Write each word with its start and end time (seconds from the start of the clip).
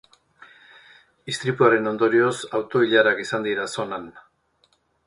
Istripuaren 1.33 1.91
ondorioz, 1.91 2.33
auto-ilarak 2.61 3.25
izan 3.29 3.47
dira 3.51 3.71
zonan. 3.79 4.15